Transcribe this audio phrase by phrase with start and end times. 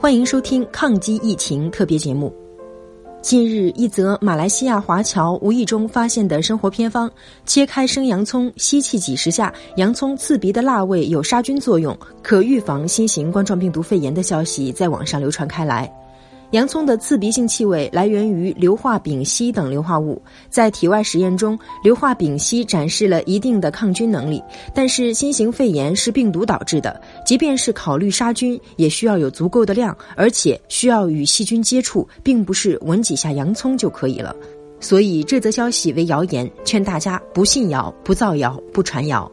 [0.00, 2.34] 欢迎收听抗击疫情特别节目。
[3.20, 7.10] 近日，一则马来西亚华侨无意中发现的生活偏方：
[7.44, 15.92] 切开生洋葱，吸气几十下，洋葱刺鼻的辣味有杀菌作用，可预防新型冠状病毒肺炎的消息在网上流传开来。
[16.52, 24.42] 洋葱的刺鼻性气味来源于硫化丙烯等硫化物，在体外实验中，硫化丙烯展示了一定的抗菌能力。
[24.74, 34.34] 但是新型肺炎是病毒导致的，即便是考虑杀菌，也需要有足够的量，而且需要与细菌接触，并不是闻几下洋葱就可以了。
[34.80, 39.30] 所以这则消息为谣言，劝大家不信谣、不造谣、不传谣。